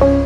[0.00, 0.24] Welcome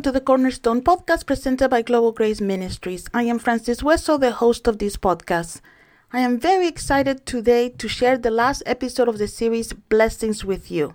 [0.00, 3.06] to the Cornerstone podcast presented by Global Grace Ministries.
[3.12, 5.60] I am Francis Wesso, the host of this podcast.
[6.10, 10.70] I am very excited today to share the last episode of the series Blessings with
[10.70, 10.94] you.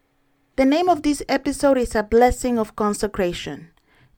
[0.58, 3.70] The name of this episode is A Blessing of Consecration.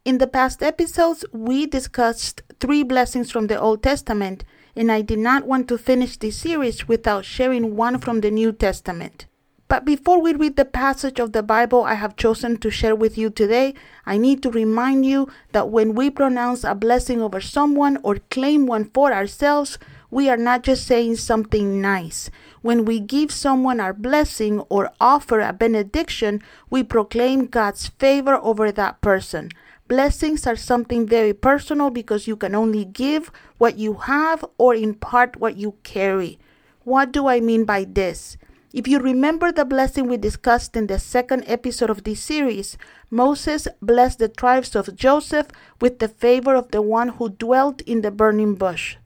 [0.03, 4.43] In the past episodes, we discussed three blessings from the Old Testament,
[4.75, 8.51] and I did not want to finish this series without sharing one from the New
[8.51, 9.27] Testament.
[9.67, 13.15] But before we read the passage of the Bible I have chosen to share with
[13.15, 17.99] you today, I need to remind you that when we pronounce a blessing over someone
[18.01, 19.77] or claim one for ourselves,
[20.13, 22.29] we are not just saying something nice.
[22.61, 28.71] When we give someone our blessing or offer a benediction, we proclaim God's favor over
[28.71, 29.49] that person.
[29.87, 35.37] Blessings are something very personal because you can only give what you have or impart
[35.37, 36.37] what you carry.
[36.83, 38.37] What do I mean by this?
[38.71, 42.77] If you remember the blessing we discussed in the second episode of this series,
[43.09, 45.47] Moses blessed the tribes of Joseph
[45.81, 48.97] with the favor of the one who dwelt in the burning bush.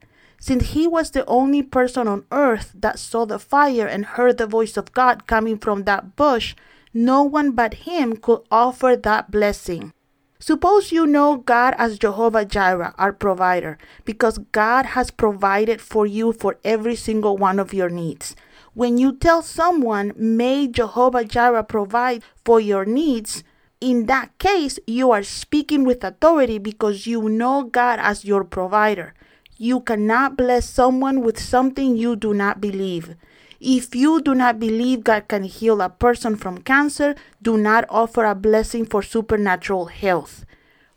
[0.48, 4.48] Since he was the only person on earth that saw the fire and heard the
[4.48, 6.56] voice of God coming from that bush,
[6.94, 9.92] no one but him could offer that blessing.
[10.40, 16.32] Suppose you know God as Jehovah Jireh, our provider, because God has provided for you
[16.32, 18.34] for every single one of your needs.
[18.74, 23.44] When you tell someone, may Jehovah Jireh provide for your needs,
[23.82, 29.14] in that case, you are speaking with authority because you know God as your provider.
[29.58, 33.16] You cannot bless someone with something you do not believe.
[33.60, 38.24] If you do not believe God can heal a person from cancer, do not offer
[38.26, 40.46] a blessing for supernatural health.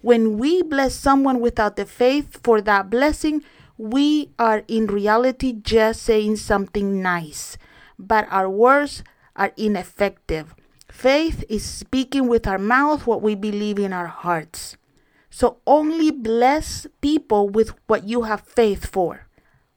[0.02, 3.42] When we bless someone without the faith for that blessing,
[3.78, 7.56] we are in reality just saying something nice
[8.00, 9.04] but our words
[9.36, 10.54] are ineffective.
[10.90, 14.76] Faith is speaking with our mouth what we believe in our hearts.
[15.30, 19.26] So only bless people with what you have faith for.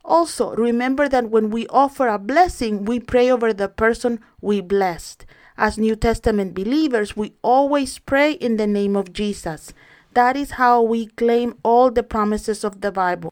[0.03, 5.25] Also, remember that when we offer a blessing, we pray over the person we blessed.
[5.57, 9.71] As New Testament believers, we always pray in the name of Jesus.
[10.13, 13.31] That is how we claim all the promises of the Bible.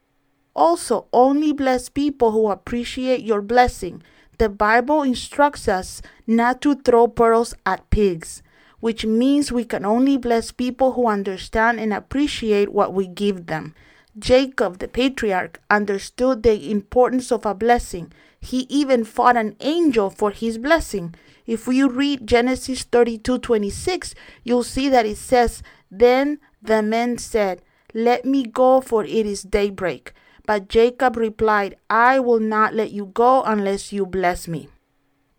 [0.55, 4.01] Also, only bless people who appreciate your blessing
[4.41, 8.41] the Bible instructs us not to throw pearls at pigs,
[8.81, 13.73] which means we can only bless people who understand and appreciate what we give them.
[14.19, 18.11] Jacob, the patriarch, understood the importance of a blessing.
[18.41, 21.15] He even fought an angel for his blessing.
[21.45, 27.61] If you read Genesis 32 26, you'll see that it says, Then the men said,
[27.93, 30.13] Let me go, for it is daybreak.
[30.45, 34.67] But Jacob replied, I will not let you go unless you bless me.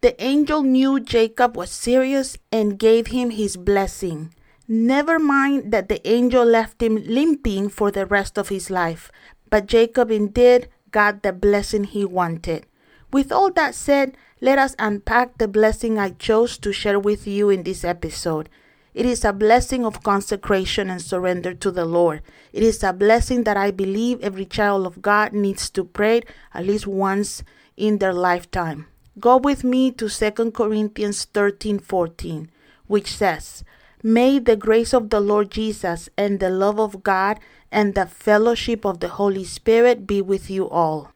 [0.03, 4.35] The angel knew Jacob was serious and gave him his blessing.
[4.67, 9.13] Never mind that the angel left him limping for the rest of his life,
[9.49, 12.67] but Jacob indeed got the blessing he wanted.
[13.13, 17.49] With all that said, let us unpack the blessing I chose to share with you
[17.49, 18.49] in this episode.
[18.95, 22.23] It is a blessing of consecration and surrender to the Lord.
[22.53, 26.67] It is a blessing that I believe every child of God needs to pray at
[26.67, 27.45] least once
[27.77, 28.89] in their lifetime.
[29.21, 32.51] Go with me to 2 Corinthians 13 14,
[32.87, 33.63] which says,
[34.03, 37.39] May the grace of the Lord Jesus and the love of God
[37.71, 41.13] and the fellowship of the Holy Spirit be with you all.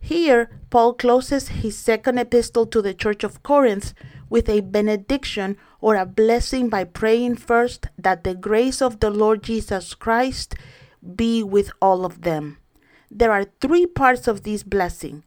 [0.00, 3.92] Here, Paul closes his second epistle to the church of Corinth
[4.30, 9.42] with a benediction or a blessing by praying first that the grace of the Lord
[9.42, 10.54] Jesus Christ
[11.16, 12.58] be with all of them.
[13.10, 15.24] There are three parts of this blessing.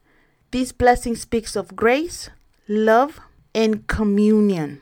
[0.52, 2.30] This blessing speaks of grace,
[2.68, 3.20] love,
[3.54, 4.82] and communion.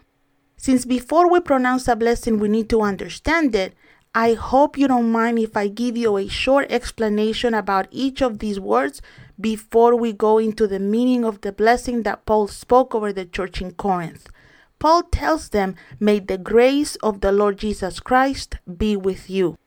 [0.58, 3.74] Since before we pronounce a blessing, we need to understand it,
[4.16, 8.38] I hope you don't mind if I give you a short explanation about each of
[8.38, 9.02] these words
[9.42, 13.60] before we go into the meaning of the blessing that Paul spoke over the church
[13.60, 14.30] in Corinth.
[14.78, 19.58] Paul tells them, May the grace of the Lord Jesus Christ be with you.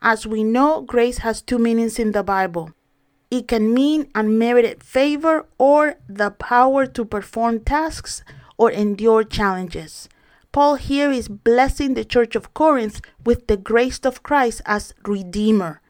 [0.00, 2.72] As we know, grace has two meanings in the Bible.
[3.30, 8.24] It can mean unmerited favor or the power to perform tasks
[8.58, 10.08] or endure challenges.
[10.52, 15.80] Paul here is blessing the church of Corinth with the grace of Christ as Redeemer.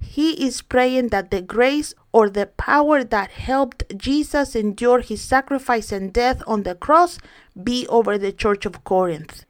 [0.00, 5.92] He is praying that the grace or the power that helped Jesus endure his sacrifice
[5.92, 7.18] and death on the cross
[7.62, 9.44] be over the church of Corinth.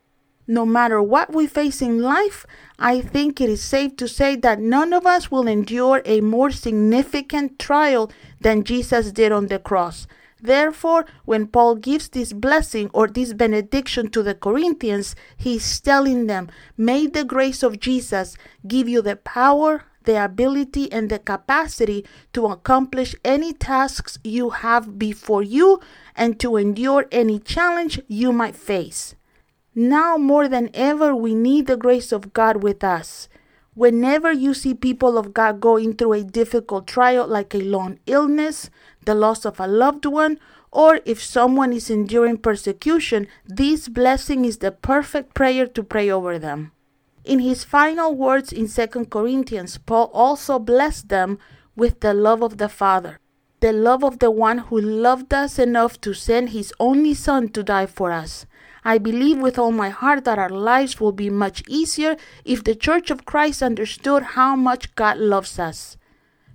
[0.48, 2.46] No matter what we face in life,
[2.78, 6.52] I think it is safe to say that none of us will endure a more
[6.52, 10.06] significant trial than Jesus did on the cross.
[10.40, 16.48] Therefore, when Paul gives this blessing or this benediction to the Corinthians, he's telling them,
[16.76, 18.36] May the grace of Jesus
[18.68, 22.04] give you the power, the ability, and the capacity
[22.34, 25.80] to accomplish any tasks you have before you
[26.14, 29.16] and to endure any challenge you might face.
[29.78, 33.28] Now more than ever, we need the grace of God with us.
[33.74, 38.70] Whenever you see people of God going through a difficult trial like a long illness,
[39.04, 40.40] the loss of a loved one,
[40.72, 46.38] or if someone is enduring persecution, this blessing is the perfect prayer to pray over
[46.38, 46.72] them.
[47.26, 51.38] In his final words in 2 Corinthians, Paul also blessed them
[51.76, 53.20] with the love of the Father,
[53.60, 57.62] the love of the one who loved us enough to send his only Son to
[57.62, 58.46] die for us.
[58.86, 62.76] I believe with all my heart that our lives will be much easier if the
[62.76, 65.96] Church of Christ understood how much God loves us.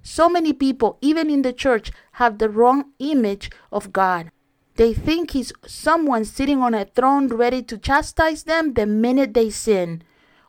[0.01, 4.31] So many people, even in the church, have the wrong image of God.
[4.75, 9.49] They think He's someone sitting on a throne ready to chastise them the minute they
[9.49, 10.01] sin.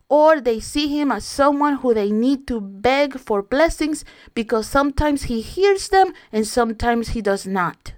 [0.09, 5.25] Or they see Him as someone who they need to beg for blessings because sometimes
[5.25, 7.95] He hears them and sometimes He does not.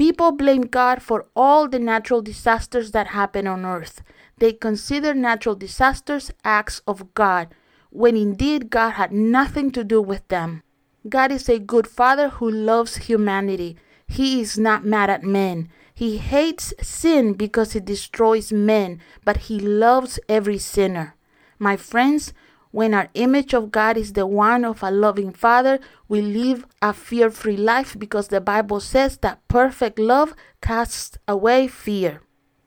[0.00, 4.00] People blame God for all the natural disasters that happen on earth.
[4.38, 7.54] They consider natural disasters acts of God,
[7.90, 10.62] when indeed God had nothing to do with them.
[11.06, 13.76] God is a good father who loves humanity.
[14.06, 15.68] He is not mad at men.
[15.94, 21.14] He hates sin because it destroys men, but he loves every sinner.
[21.58, 22.32] My friends,
[22.70, 26.92] when our image of God is the one of a loving Father, we live a
[26.92, 32.22] fear free life because the Bible says that perfect love casts away fear.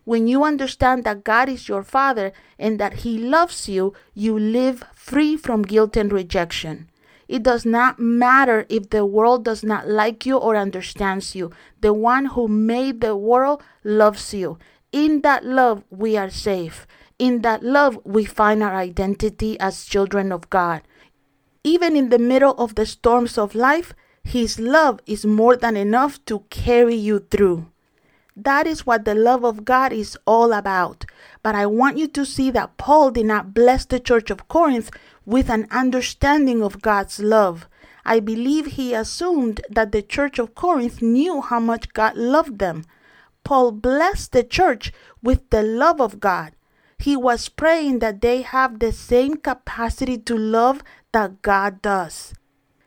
[0.05, 4.83] When you understand that God is your Father and that He loves you, you live
[4.93, 6.89] free from guilt and rejection.
[7.29, 11.51] It does not matter if the world does not like you or understands you.
[11.79, 14.59] The one who made the world loves you.
[14.91, 16.85] In that love, we are safe.
[17.19, 20.81] In that love, we find our identity as children of God.
[21.63, 23.93] Even in the middle of the storms of life,
[24.23, 27.67] His love is more than enough to carry you through.
[28.35, 31.05] That is what the love of God is all about.
[31.43, 34.89] But I want you to see that Paul did not bless the church of Corinth
[35.25, 37.67] with an understanding of God's love.
[38.03, 42.85] I believe he assumed that the church of Corinth knew how much God loved them.
[43.43, 46.53] Paul blessed the church with the love of God.
[47.03, 52.33] He was praying that they have the same capacity to love that God does.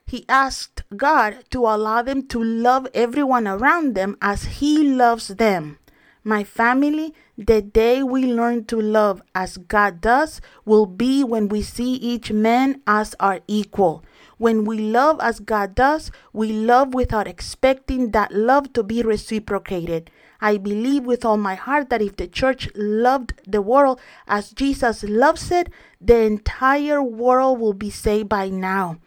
[0.06, 5.78] He asked God to allow them to love everyone around them as He loves them.
[6.24, 11.60] My family, the day we learn to love as God does will be when we
[11.60, 14.02] see each man as our equal.
[14.38, 20.10] When we love as God does, we love without expecting that love to be reciprocated.
[20.40, 25.02] I believe with all my heart that if the church loved the world as Jesus
[25.02, 25.68] loves it,
[26.00, 28.98] the entire world will be saved by now.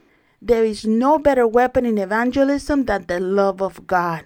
[0.41, 4.25] There is no better weapon in evangelism than the love of God.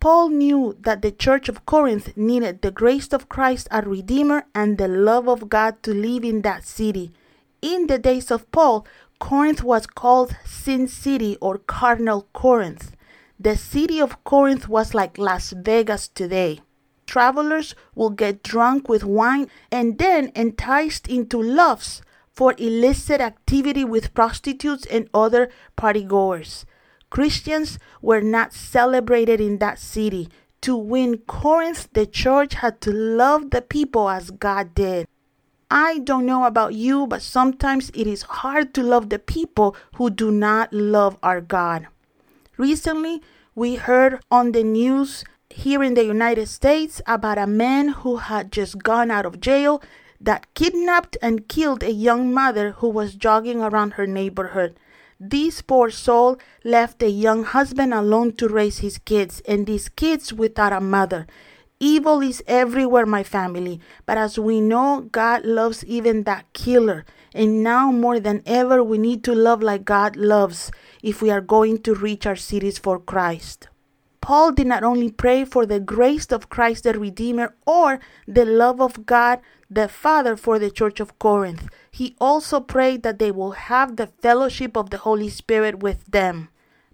[0.00, 4.78] Paul knew that the church of Corinth needed the grace of Christ our Redeemer and
[4.78, 7.12] the love of God to live in that city.
[7.60, 8.86] In the days of Paul,
[9.18, 12.94] Corinth was called Sin City or Carnal Corinth.
[13.40, 16.60] The city of Corinth was like Las Vegas today.
[17.06, 22.02] Travelers will get drunk with wine and then enticed into loves
[22.32, 26.64] for illicit activity with prostitutes and other partygoers.
[27.10, 30.28] Christians were not celebrated in that city.
[30.62, 35.06] To win Corinth, the church had to love the people as God did.
[35.70, 40.10] I don't know about you, but sometimes it is hard to love the people who
[40.10, 41.86] do not love our God.
[42.58, 43.22] Recently,
[43.54, 48.50] we heard on the news here in the United States about a man who had
[48.50, 49.80] just gone out of jail
[50.20, 54.76] that kidnapped and killed a young mother who was jogging around her neighborhood.
[55.20, 60.32] This poor soul left a young husband alone to raise his kids, and these kids
[60.32, 61.28] without a mother.
[61.78, 67.04] Evil is everywhere, my family, but as we know, God loves even that killer.
[67.34, 70.70] And now more than ever, we need to love like God loves
[71.02, 73.68] if we are going to reach our cities for Christ.
[74.20, 78.80] Paul did not only pray for the grace of Christ the Redeemer or the love
[78.80, 83.52] of God the Father for the church of Corinth, he also prayed that they will
[83.52, 86.48] have the fellowship of the Holy Spirit with them.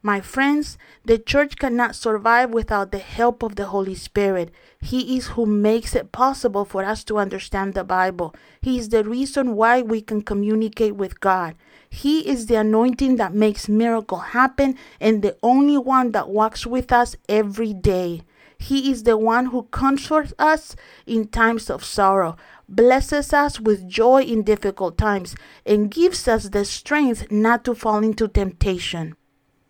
[0.07, 4.51] My friends, the church cannot survive without the help of the Holy Spirit.
[4.83, 8.35] He is who makes it possible for us to understand the Bible.
[8.61, 11.55] He is the reason why we can communicate with God.
[11.89, 16.93] He is the anointing that makes miracle happen and the only one that walks with
[16.93, 18.25] us every day.
[18.59, 22.37] He is the one who comforts us in times of sorrow,
[22.69, 25.35] blesses us with joy in difficult times,
[25.65, 29.17] and gives us the strength not to fall into temptation.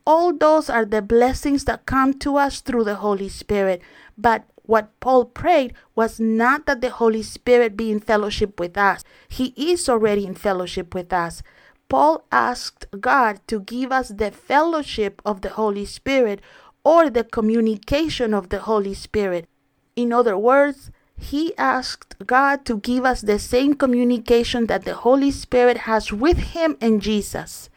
[0.07, 3.81] All those are the blessings that come to us through the Holy Spirit.
[4.19, 9.05] But what Paul prayed was not that the Holy Spirit be in fellowship with us.
[9.29, 11.43] He is already in fellowship with us.
[11.89, 16.41] Paul asked God to give us the fellowship of the Holy Spirit
[16.83, 19.47] or the communication of the Holy Spirit.
[19.97, 25.31] In other words, he asked God to give us the same communication that the Holy
[25.31, 27.71] Spirit has with him and Jesus.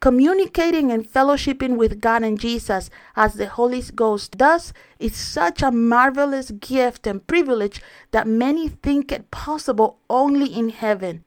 [0.00, 5.70] Communicating and fellowshipping with God and Jesus as the Holy Ghost does is such a
[5.70, 11.22] marvelous gift and privilege that many think it possible only in heaven.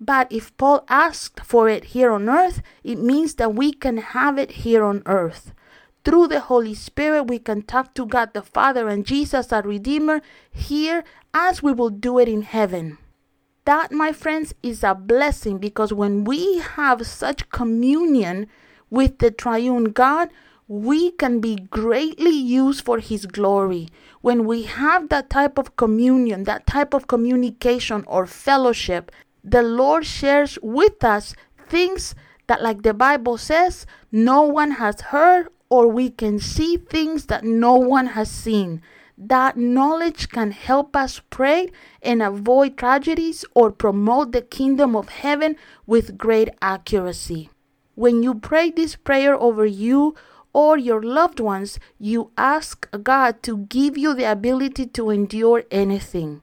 [0.00, 4.38] But if Paul asked for it here on earth, it means that we can have
[4.38, 5.54] it here on earth.
[6.04, 10.20] Through the Holy Spirit, we can talk to God the Father and Jesus, our Redeemer,
[10.50, 12.98] here as we will do it in heaven.
[13.66, 18.46] That, my friends, is a blessing because when we have such communion
[18.90, 20.30] with the triune God,
[20.68, 23.88] we can be greatly used for His glory.
[24.20, 29.10] When we have that type of communion, that type of communication or fellowship,
[29.42, 31.34] the Lord shares with us
[31.68, 32.14] things
[32.46, 37.42] that, like the Bible says, no one has heard, or we can see things that
[37.42, 38.80] no one has seen.
[39.18, 41.70] That knowledge can help us pray
[42.02, 45.56] and avoid tragedies or promote the kingdom of heaven
[45.86, 47.48] with great accuracy.
[47.94, 50.14] When you pray this prayer over you
[50.52, 56.42] or your loved ones, you ask God to give you the ability to endure anything.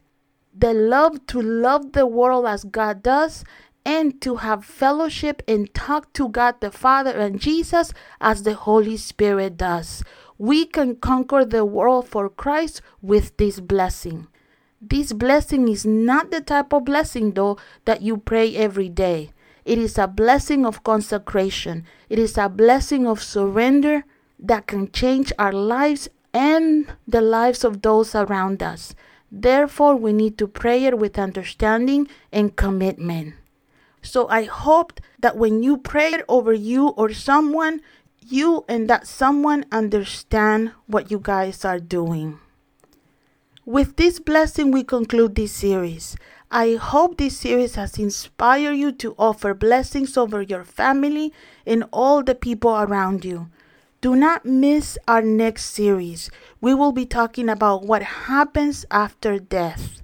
[0.56, 3.44] The love to love the world as God does
[3.86, 8.98] and to have fellowship and talk to God the Father and Jesus as the Holy
[8.98, 10.03] Spirit does
[10.43, 14.27] we can conquer the world for Christ with this blessing.
[14.81, 19.31] This blessing is not the type of blessing, though, that you pray every day.
[19.63, 24.03] It is a blessing of consecration, it is a blessing of surrender
[24.38, 28.95] that can change our lives and the lives of those around us.
[29.31, 33.35] Therefore, we need to pray it with understanding and commitment.
[34.01, 37.79] So I hope that when you pray over you or someone,
[38.32, 42.39] you and that someone understand what you guys are doing.
[43.65, 46.18] With this blessing, we conclude this series.
[46.51, 51.34] I hope this series has inspired you to offer blessings over your family
[51.65, 53.50] and all the people around you.
[54.01, 56.30] Do not miss our next series.
[56.60, 60.01] We will be talking about what happens after death.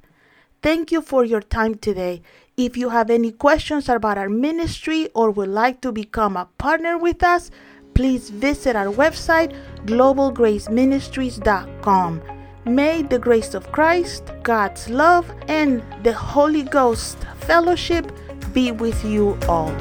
[0.62, 2.22] Thank you for your time today.
[2.58, 6.98] If you have any questions about our ministry or would like to become a partner
[6.98, 7.52] with us,
[8.00, 9.54] please visit our website,
[9.84, 12.22] globalgraceministries.com.
[12.64, 18.10] May the grace of Christ, God's love, and the Holy Ghost fellowship
[18.54, 19.76] be with you all.